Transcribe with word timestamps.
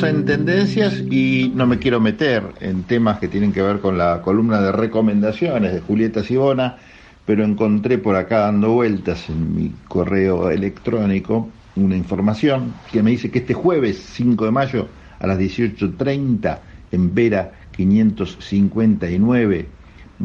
en 0.00 0.24
tendencias 0.24 1.04
y 1.10 1.52
no 1.54 1.66
me 1.66 1.78
quiero 1.78 2.00
meter 2.00 2.42
en 2.60 2.84
temas 2.84 3.18
que 3.18 3.28
tienen 3.28 3.52
que 3.52 3.60
ver 3.60 3.80
con 3.80 3.98
la 3.98 4.22
columna 4.22 4.62
de 4.62 4.72
recomendaciones 4.72 5.74
de 5.74 5.80
Julieta 5.80 6.24
Sibona, 6.24 6.78
pero 7.26 7.44
encontré 7.44 7.98
por 7.98 8.16
acá 8.16 8.38
dando 8.38 8.72
vueltas 8.72 9.28
en 9.28 9.54
mi 9.54 9.70
correo 9.88 10.48
electrónico 10.50 11.50
una 11.76 11.94
información 11.94 12.72
que 12.90 13.02
me 13.02 13.10
dice 13.10 13.30
que 13.30 13.40
este 13.40 13.52
jueves 13.52 14.02
5 14.14 14.46
de 14.46 14.50
mayo 14.50 14.88
a 15.20 15.26
las 15.26 15.38
18.30 15.38 16.58
en 16.90 17.14
Vera 17.14 17.52
559 17.72 19.66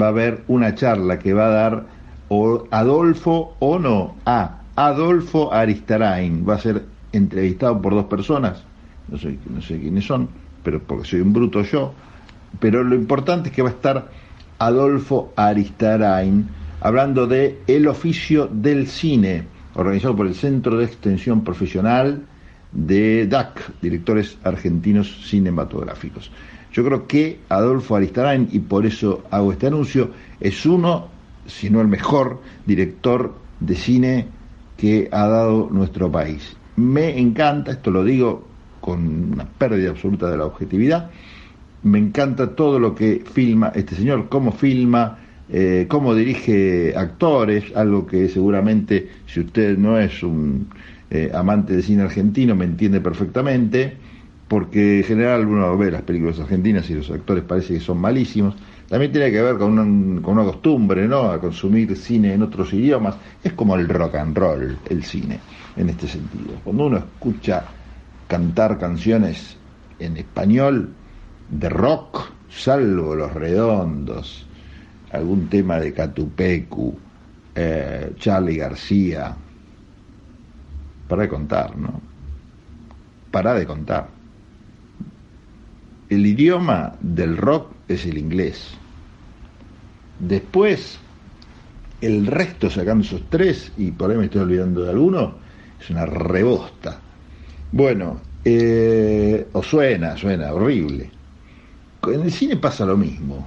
va 0.01 0.05
a 0.05 0.09
haber 0.09 0.43
una 0.47 0.75
charla 0.75 1.19
que 1.19 1.33
va 1.33 1.47
a 1.47 1.51
dar 1.51 1.85
Adolfo 2.71 3.55
o 3.59 3.79
no 3.79 4.15
a 4.25 4.61
Adolfo 4.77 5.53
Aristarain. 5.53 6.47
Va 6.47 6.55
a 6.55 6.59
ser 6.59 6.85
entrevistado 7.11 7.81
por 7.81 7.93
dos 7.93 8.05
personas, 8.05 8.63
no 9.07 9.17
sé, 9.17 9.37
no 9.49 9.61
sé 9.61 9.79
quiénes 9.79 10.05
son, 10.05 10.29
pero 10.63 10.81
porque 10.81 11.07
soy 11.07 11.21
un 11.21 11.33
bruto 11.33 11.61
yo. 11.63 11.93
Pero 12.59 12.83
lo 12.83 12.95
importante 12.95 13.49
es 13.49 13.55
que 13.55 13.61
va 13.61 13.69
a 13.69 13.73
estar 13.73 14.09
Adolfo 14.59 15.33
Aristarain 15.35 16.47
hablando 16.81 17.27
de 17.27 17.59
El 17.67 17.87
oficio 17.87 18.47
del 18.51 18.87
cine, 18.87 19.43
organizado 19.75 20.15
por 20.15 20.27
el 20.27 20.35
Centro 20.35 20.77
de 20.77 20.85
Extensión 20.85 21.43
Profesional 21.43 22.23
de 22.71 23.27
DAC, 23.27 23.79
Directores 23.81 24.37
Argentinos 24.43 25.27
Cinematográficos. 25.27 26.31
Yo 26.73 26.83
creo 26.83 27.07
que 27.07 27.39
Adolfo 27.49 27.95
Aristarain, 27.95 28.49
y 28.51 28.59
por 28.59 28.85
eso 28.85 29.23
hago 29.31 29.51
este 29.51 29.67
anuncio, 29.67 30.11
es 30.39 30.65
uno, 30.65 31.07
si 31.45 31.69
no 31.69 31.81
el 31.81 31.87
mejor, 31.87 32.41
director 32.65 33.33
de 33.59 33.75
cine 33.75 34.27
que 34.75 35.09
ha 35.11 35.27
dado 35.27 35.69
nuestro 35.71 36.11
país. 36.11 36.55
Me 36.75 37.17
encanta, 37.17 37.71
esto 37.71 37.89
lo 37.89 38.03
digo 38.03 38.46
con 38.87 39.33
una 39.33 39.43
pérdida 39.43 39.89
absoluta 39.89 40.31
de 40.31 40.37
la 40.37 40.45
objetividad, 40.45 41.09
me 41.83 41.99
encanta 41.99 42.55
todo 42.55 42.79
lo 42.79 42.95
que 42.95 43.21
filma 43.29 43.73
este 43.75 43.95
señor, 43.95 44.29
cómo 44.29 44.53
filma, 44.53 45.17
eh, 45.49 45.87
cómo 45.89 46.15
dirige 46.15 46.93
actores, 46.95 47.75
algo 47.75 48.07
que 48.07 48.29
seguramente 48.29 49.09
si 49.25 49.41
usted 49.41 49.77
no 49.77 49.99
es 49.99 50.23
un 50.23 50.69
eh, 51.11 51.29
amante 51.33 51.75
de 51.75 51.81
cine 51.81 52.03
argentino 52.03 52.55
me 52.55 52.63
entiende 52.63 53.01
perfectamente, 53.01 53.97
porque 54.47 54.99
en 54.99 55.03
general 55.03 55.45
uno 55.45 55.77
ve 55.77 55.91
las 55.91 56.03
películas 56.03 56.39
argentinas 56.39 56.89
y 56.89 56.93
los 56.93 57.11
actores 57.11 57.43
parece 57.43 57.73
que 57.73 57.79
son 57.81 57.97
malísimos. 57.97 58.55
También 58.87 59.11
tiene 59.11 59.31
que 59.31 59.41
ver 59.41 59.57
con 59.57 59.77
una, 59.77 60.21
con 60.21 60.35
una 60.35 60.45
costumbre, 60.45 61.09
¿no? 61.09 61.29
A 61.29 61.41
consumir 61.41 61.93
cine 61.97 62.33
en 62.33 62.41
otros 62.41 62.71
idiomas. 62.71 63.17
Es 63.43 63.51
como 63.51 63.75
el 63.75 63.89
rock 63.89 64.15
and 64.15 64.37
roll, 64.37 64.77
el 64.89 65.03
cine, 65.03 65.39
en 65.75 65.89
este 65.89 66.07
sentido. 66.07 66.53
Cuando 66.63 66.85
uno 66.85 66.97
escucha 66.99 67.65
cantar 68.27 68.77
canciones 68.77 69.57
en 69.99 70.17
español 70.17 70.93
de 71.49 71.69
rock, 71.69 72.31
salvo 72.49 73.15
los 73.15 73.33
redondos, 73.33 74.45
algún 75.11 75.47
tema 75.47 75.79
de 75.79 75.93
Catupecu, 75.93 76.97
eh, 77.55 78.13
Charlie 78.17 78.57
García, 78.57 79.35
para 81.07 81.23
de 81.23 81.29
contar, 81.29 81.77
¿no? 81.77 82.01
Para 83.31 83.53
de 83.53 83.65
contar. 83.65 84.09
El 86.09 86.25
idioma 86.25 86.93
del 87.01 87.37
rock 87.37 87.71
es 87.87 88.05
el 88.05 88.17
inglés. 88.17 88.71
Después, 90.19 90.99
el 92.01 92.27
resto 92.27 92.69
sacando 92.69 93.03
esos 93.03 93.23
tres, 93.29 93.71
y 93.77 93.91
por 93.91 94.11
ahí 94.11 94.17
me 94.17 94.25
estoy 94.25 94.41
olvidando 94.41 94.83
de 94.83 94.89
alguno, 94.89 95.35
es 95.79 95.89
una 95.89 96.05
rebosta. 96.05 97.01
Bueno, 97.71 98.21
eh, 98.43 99.47
o 99.51 99.61
suena, 99.61 100.15
suena 100.17 100.53
horrible. 100.53 101.11
En 102.03 102.21
el 102.21 102.31
cine 102.31 102.55
pasa 102.57 102.85
lo 102.85 102.95
mismo. 102.97 103.45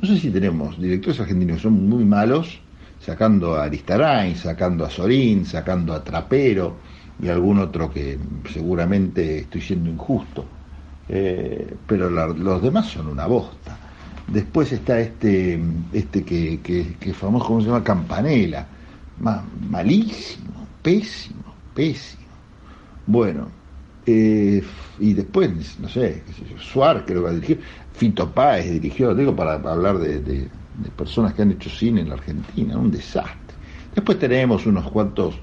No 0.00 0.08
sé 0.08 0.18
si 0.18 0.30
tenemos 0.30 0.80
directores 0.80 1.20
argentinos 1.20 1.56
que 1.56 1.62
son 1.62 1.88
muy 1.88 2.04
malos, 2.04 2.60
sacando 2.98 3.54
a 3.56 3.64
Aristarain, 3.64 4.36
sacando 4.36 4.84
a 4.84 4.90
Sorín, 4.90 5.46
sacando 5.46 5.94
a 5.94 6.04
Trapero 6.04 6.76
y 7.18 7.28
algún 7.28 7.58
otro 7.58 7.90
que 7.90 8.18
seguramente 8.52 9.40
estoy 9.40 9.60
siendo 9.62 9.90
injusto. 9.90 10.44
Eh, 11.08 11.74
pero 11.86 12.08
los 12.10 12.62
demás 12.62 12.86
son 12.86 13.08
una 13.08 13.26
bosta. 13.26 13.76
Después 14.26 14.70
está 14.72 15.00
este, 15.00 15.60
este 15.92 16.24
que, 16.24 16.60
que, 16.62 17.14
famoso, 17.14 17.46
¿cómo 17.46 17.60
se 17.60 17.66
llama? 17.68 17.82
Campanela. 17.82 18.66
malísimo, 19.70 20.66
pésimo, 20.82 21.54
pésimo. 21.74 22.19
Bueno, 23.06 23.48
eh, 24.06 24.62
y 24.98 25.14
después, 25.14 25.78
no 25.78 25.88
sé, 25.88 26.22
Suárez 26.58 27.04
creo 27.06 27.24
que 27.24 27.32
dirigir. 27.32 27.60
Fito 27.92 28.30
Páez 28.30 28.70
dirigió, 28.70 29.14
digo, 29.14 29.34
para, 29.36 29.54
hablar 29.54 29.98
de, 29.98 30.48
personas 30.96 31.34
que 31.34 31.42
han 31.42 31.50
hecho 31.52 31.68
cine 31.68 32.00
en 32.00 32.08
la 32.08 32.14
Argentina, 32.14 32.76
un 32.78 32.90
desastre. 32.90 33.56
Después 33.94 34.18
tenemos 34.18 34.66
unos 34.66 34.90
cuantos 34.90 35.38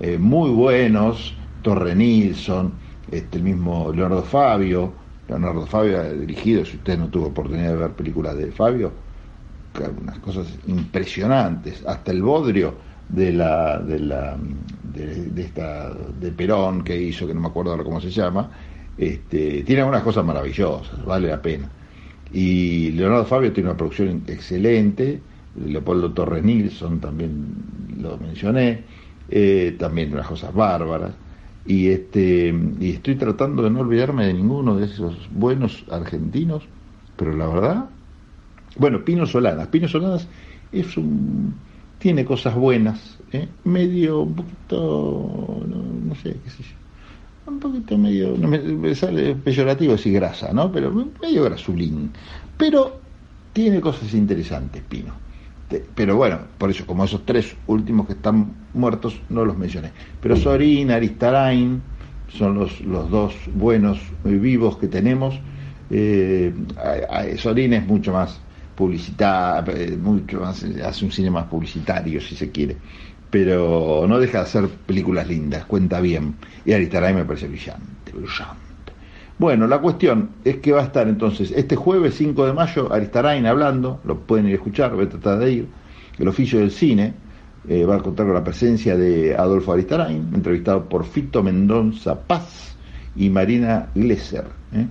eh, 0.00 0.18
muy 0.18 0.50
buenos, 0.50 1.34
Torre 1.62 1.94
Nilsson, 1.94 2.72
este, 3.10 3.38
el 3.38 3.44
mismo 3.44 3.92
Leonardo 3.92 4.22
Fabio, 4.22 4.92
Leonardo 5.28 5.66
Fabio 5.66 6.00
ha 6.00 6.08
dirigido, 6.08 6.64
si 6.64 6.76
usted 6.76 6.98
no 6.98 7.08
tuvo 7.08 7.26
oportunidad 7.28 7.70
de 7.70 7.76
ver 7.76 7.90
películas 7.92 8.36
de 8.36 8.50
Fabio, 8.50 8.92
unas 10.02 10.18
cosas 10.18 10.46
impresionantes, 10.66 11.82
hasta 11.86 12.10
el 12.10 12.22
bodrio 12.22 12.74
de 13.12 13.32
la 13.32 13.78
de 13.78 13.98
la 14.00 14.36
de, 14.94 15.42
esta 15.42 15.92
de 16.20 16.32
Perón 16.32 16.82
que 16.82 17.00
hizo, 17.00 17.26
que 17.26 17.34
no 17.34 17.40
me 17.40 17.48
acuerdo 17.48 17.70
ahora 17.70 17.84
cómo 17.84 18.00
se 18.00 18.10
llama, 18.10 18.50
este, 18.98 19.62
tiene 19.62 19.84
unas 19.84 20.02
cosas 20.02 20.24
maravillosas, 20.24 21.04
vale 21.04 21.28
la 21.28 21.40
pena. 21.40 21.68
Y 22.32 22.90
Leonardo 22.92 23.24
Fabio 23.26 23.52
tiene 23.52 23.70
una 23.70 23.76
producción 23.76 24.22
excelente, 24.26 25.20
Leopoldo 25.66 26.12
Torres 26.12 26.42
Nilsson 26.42 27.00
también 27.00 27.32
lo 28.00 28.16
mencioné, 28.16 28.84
eh, 29.28 29.76
también 29.78 30.12
unas 30.12 30.26
cosas 30.26 30.52
bárbaras. 30.54 31.12
Y, 31.64 31.88
este, 31.88 32.52
y 32.80 32.90
estoy 32.90 33.14
tratando 33.16 33.62
de 33.62 33.70
no 33.70 33.80
olvidarme 33.80 34.26
de 34.26 34.34
ninguno 34.34 34.76
de 34.76 34.86
esos 34.86 35.28
buenos 35.30 35.84
argentinos, 35.90 36.64
pero 37.16 37.36
la 37.36 37.46
verdad, 37.46 37.84
bueno, 38.78 39.04
Pino 39.04 39.26
Solanas, 39.26 39.68
Pino 39.68 39.86
Solanas 39.86 40.26
es 40.72 40.96
un, 40.96 41.54
tiene 42.02 42.24
cosas 42.24 42.56
buenas, 42.56 43.16
¿eh? 43.32 43.46
medio, 43.62 44.22
un 44.22 44.34
poquito, 44.34 45.62
no, 46.04 46.14
sé, 46.16 46.36
qué 46.42 46.50
sé 46.50 46.64
yo, 46.64 47.52
un 47.52 47.60
poquito 47.60 47.96
medio, 47.96 48.34
no 48.36 48.48
me, 48.48 48.92
sale 48.96 49.36
peyorativo 49.36 49.92
decir 49.92 50.14
grasa, 50.14 50.52
¿no? 50.52 50.72
Pero 50.72 50.90
medio 50.90 51.44
grasulín. 51.44 52.10
Pero 52.58 52.98
tiene 53.52 53.80
cosas 53.80 54.12
interesantes, 54.14 54.82
Pino. 54.88 55.14
Pero 55.94 56.16
bueno, 56.16 56.40
por 56.58 56.70
eso, 56.70 56.84
como 56.86 57.04
esos 57.04 57.24
tres 57.24 57.54
últimos 57.68 58.08
que 58.08 58.14
están 58.14 58.52
muertos, 58.74 59.20
no 59.28 59.44
los 59.44 59.56
mencioné. 59.56 59.92
Pero 60.20 60.36
Sorín, 60.36 60.90
Aristarain, 60.90 61.80
son 62.28 62.54
los, 62.58 62.80
los 62.80 63.08
dos 63.10 63.34
buenos 63.54 64.00
vivos 64.24 64.76
que 64.76 64.88
tenemos. 64.88 65.38
Eh, 65.88 66.52
Sorín 67.38 67.74
es 67.74 67.86
mucho 67.86 68.12
más 68.12 68.40
publicitario, 68.74 69.74
eh, 69.76 69.96
mucho 69.96 70.40
más, 70.40 70.64
hace 70.64 71.04
un 71.04 71.12
cine 71.12 71.30
más 71.30 71.46
publicitario, 71.46 72.20
si 72.20 72.36
se 72.36 72.50
quiere 72.50 72.76
pero 73.32 74.04
no 74.06 74.20
deja 74.20 74.38
de 74.38 74.44
hacer 74.44 74.68
películas 74.68 75.26
lindas, 75.26 75.64
cuenta 75.64 76.02
bien. 76.02 76.34
Y 76.66 76.74
Aristarain 76.74 77.16
me 77.16 77.24
parece 77.24 77.48
brillante, 77.48 78.12
brillante. 78.12 78.92
Bueno, 79.38 79.66
la 79.66 79.80
cuestión 79.80 80.32
es 80.44 80.58
que 80.58 80.70
va 80.70 80.82
a 80.82 80.84
estar 80.84 81.08
entonces 81.08 81.50
este 81.56 81.74
jueves 81.74 82.14
5 82.16 82.44
de 82.44 82.52
mayo 82.52 82.92
Aristarain 82.92 83.46
hablando, 83.46 84.00
lo 84.04 84.18
pueden 84.20 84.48
ir 84.48 84.52
a 84.52 84.56
escuchar, 84.56 84.94
voy 84.94 85.06
a 85.06 85.08
tratar 85.08 85.38
de 85.38 85.50
ir, 85.50 85.66
el 86.18 86.28
oficio 86.28 86.58
del 86.58 86.70
cine, 86.70 87.14
eh, 87.66 87.86
va 87.86 87.96
a 87.96 87.98
contar 88.00 88.26
con 88.26 88.34
la 88.34 88.44
presencia 88.44 88.98
de 88.98 89.34
Adolfo 89.34 89.72
Aristarain, 89.72 90.30
entrevistado 90.34 90.86
por 90.86 91.06
Fito 91.06 91.42
Mendonza 91.42 92.20
Paz 92.20 92.76
y 93.16 93.30
Marina 93.30 93.88
Glesser, 93.94 94.44
¿eh? 94.74 94.86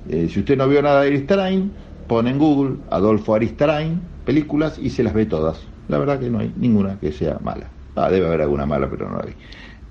Eh, 0.09 0.29
si 0.31 0.41
usted 0.41 0.57
no 0.57 0.69
vio 0.69 0.81
nada 0.83 1.03
de 1.03 1.09
Aristarain, 1.09 1.71
pone 2.07 2.31
en 2.31 2.39
Google 2.39 2.77
Adolfo 2.91 3.35
Aristarain, 3.35 4.01
películas 4.25 4.79
y 4.79 4.91
se 4.91 5.03
las 5.03 5.13
ve 5.13 5.27
todas. 5.27 5.61
La 5.89 5.99
verdad 5.99 6.19
que 6.19 6.31
no 6.31 6.39
hay 6.39 6.53
ninguna 6.57 6.99
que 6.99 7.13
sea 7.13 7.39
mala. 7.43 7.69
Ah, 7.95 8.11
debe 8.11 8.27
haber 8.27 8.43
alguna 8.43 8.67
mala, 8.67 8.89
pero 8.91 9.11
no 9.11 9.21
hay. 9.23 9.35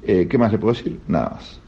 Eh, 0.04 0.28
¿Qué 0.30 0.38
más 0.38 0.52
le 0.52 0.58
puedo 0.58 0.74
decir? 0.74 1.00
Nada 1.08 1.32
más. 1.32 1.60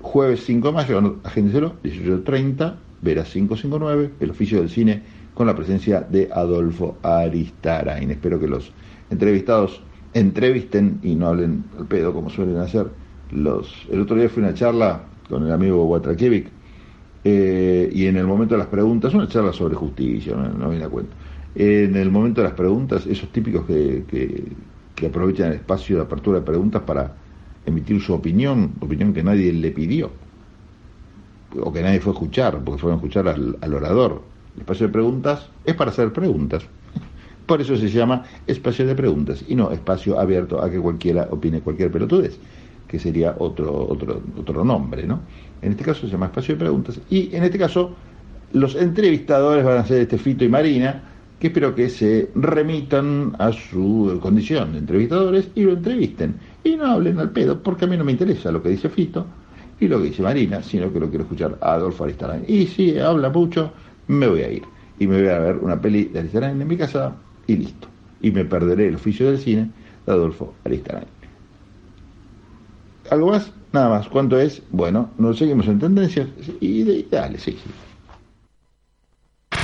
Jueves 0.00 0.44
5 0.44 0.68
de 0.68 0.74
mayo, 0.74 1.16
agéndeselo, 1.24 1.74
18.30, 1.82 2.76
Vera 3.02 3.24
559, 3.24 4.12
el 4.20 4.30
oficio 4.30 4.58
del 4.58 4.70
cine 4.70 5.02
con 5.34 5.46
la 5.46 5.54
presencia 5.54 6.00
de 6.00 6.28
Adolfo 6.32 6.98
Aristarain. 7.02 8.10
Espero 8.10 8.40
que 8.40 8.48
los 8.48 8.72
entrevistados 9.10 9.82
entrevisten 10.14 10.98
y 11.02 11.14
no 11.14 11.28
hablen 11.28 11.64
al 11.78 11.86
pedo 11.86 12.12
como 12.12 12.30
suelen 12.30 12.56
hacer. 12.56 12.88
Los, 13.30 13.86
el 13.90 14.00
otro 14.00 14.16
día 14.16 14.28
fui 14.28 14.42
a 14.42 14.46
una 14.46 14.54
charla 14.54 15.02
con 15.28 15.44
el 15.44 15.52
amigo 15.52 15.84
Watrakiewicz 15.84 16.50
eh, 17.24 17.90
y 17.92 18.06
en 18.06 18.16
el 18.16 18.26
momento 18.26 18.54
de 18.54 18.58
las 18.58 18.68
preguntas, 18.68 19.12
una 19.14 19.28
charla 19.28 19.52
sobre 19.52 19.74
justicia, 19.74 20.34
no, 20.34 20.70
viene 20.70 20.84
a 20.84 20.88
cuenta. 20.88 21.14
En 21.54 21.96
el 21.96 22.10
momento 22.10 22.40
de 22.40 22.48
las 22.48 22.56
preguntas, 22.56 23.06
esos 23.06 23.30
típicos 23.30 23.66
que, 23.66 24.44
aprovechan 25.06 25.48
el 25.48 25.54
espacio 25.54 25.96
de 25.96 26.02
apertura 26.02 26.40
de 26.40 26.46
preguntas 26.46 26.82
para 26.82 27.14
emitir 27.66 28.00
su 28.00 28.14
opinión, 28.14 28.72
opinión 28.80 29.12
que 29.12 29.22
nadie 29.22 29.52
le 29.52 29.70
pidió, 29.70 30.10
o 31.60 31.72
que 31.72 31.82
nadie 31.82 32.00
fue 32.00 32.12
a 32.12 32.14
escuchar, 32.14 32.62
porque 32.64 32.80
fueron 32.80 32.98
a 32.98 33.00
escuchar 33.00 33.28
al, 33.28 33.56
al 33.60 33.74
orador. 33.74 34.22
El 34.54 34.62
espacio 34.62 34.86
de 34.86 34.92
preguntas 34.92 35.48
es 35.64 35.74
para 35.74 35.90
hacer 35.90 36.12
preguntas. 36.12 36.66
Por 37.46 37.62
eso 37.62 37.76
se 37.76 37.88
llama 37.88 38.24
espacio 38.46 38.86
de 38.86 38.94
preguntas 38.94 39.42
y 39.48 39.54
no 39.54 39.70
espacio 39.70 40.20
abierto 40.20 40.62
a 40.62 40.70
que 40.70 40.78
cualquiera 40.78 41.28
opine 41.30 41.60
cualquier 41.60 41.90
pelotudez, 41.90 42.38
que 42.86 42.98
sería 42.98 43.36
otro, 43.38 43.88
otro, 43.88 44.20
otro 44.36 44.64
nombre, 44.64 45.06
¿no? 45.06 45.20
En 45.62 45.72
este 45.72 45.82
caso 45.82 46.02
se 46.02 46.12
llama 46.12 46.26
espacio 46.26 46.54
de 46.54 46.60
preguntas 46.60 47.00
y 47.08 47.34
en 47.34 47.44
este 47.44 47.58
caso 47.58 47.94
los 48.52 48.74
entrevistadores 48.74 49.64
van 49.64 49.78
a 49.78 49.86
ser 49.86 50.02
este 50.02 50.18
Fito 50.18 50.44
y 50.44 50.48
Marina, 50.48 51.02
que 51.38 51.48
espero 51.48 51.74
que 51.74 51.88
se 51.88 52.30
remitan 52.34 53.36
a 53.38 53.52
su 53.52 54.18
condición 54.20 54.72
de 54.72 54.78
entrevistadores 54.78 55.50
y 55.54 55.62
lo 55.62 55.72
entrevisten. 55.72 56.34
Y 56.64 56.76
no 56.76 56.86
hablen 56.86 57.18
al 57.18 57.30
pedo, 57.30 57.62
porque 57.62 57.84
a 57.84 57.88
mí 57.88 57.96
no 57.96 58.04
me 58.04 58.12
interesa 58.12 58.50
lo 58.50 58.62
que 58.62 58.70
dice 58.70 58.88
Fito 58.88 59.26
y 59.80 59.86
lo 59.86 59.98
que 59.98 60.08
dice 60.08 60.22
Marina, 60.22 60.62
sino 60.62 60.92
que 60.92 60.98
lo 60.98 61.08
quiero 61.08 61.24
escuchar 61.24 61.56
a 61.60 61.74
Adolfo 61.74 62.04
Aristarán. 62.04 62.44
Y 62.48 62.66
si 62.66 62.98
habla 62.98 63.30
mucho, 63.30 63.72
me 64.08 64.26
voy 64.26 64.42
a 64.42 64.50
ir. 64.50 64.62
Y 64.98 65.06
me 65.06 65.20
voy 65.20 65.28
a 65.28 65.38
ver 65.38 65.56
una 65.58 65.80
peli 65.80 66.04
de 66.04 66.18
Aristarán 66.18 66.60
en 66.60 66.66
mi 66.66 66.76
casa 66.76 67.14
y 67.46 67.56
listo. 67.56 67.88
Y 68.20 68.32
me 68.32 68.44
perderé 68.44 68.88
el 68.88 68.96
oficio 68.96 69.26
del 69.30 69.38
cine 69.38 69.70
de 70.06 70.12
Adolfo 70.12 70.54
Aristarán. 70.64 71.04
¿Algo 73.10 73.30
más? 73.30 73.52
Nada 73.72 73.88
más. 73.88 74.08
¿Cuánto 74.08 74.38
es? 74.38 74.62
Bueno, 74.70 75.10
nos 75.18 75.38
seguimos 75.38 75.68
en 75.68 75.78
tendencias 75.78 76.28
y, 76.60 77.02
dale, 77.04 77.38
sí, 77.38 77.52
sí. 77.52 77.70